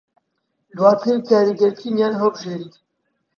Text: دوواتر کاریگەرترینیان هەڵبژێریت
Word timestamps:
دوواتر 0.75 1.15
کاریگەرترینیان 1.29 2.13
هەڵبژێریت 2.19 2.73